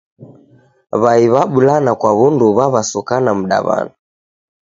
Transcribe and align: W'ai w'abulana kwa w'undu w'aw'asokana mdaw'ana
W'ai 1.01 1.25
w'abulana 1.33 1.91
kwa 1.99 2.11
w'undu 2.17 2.45
w'aw'asokana 2.57 3.31
mdaw'ana 3.39 3.93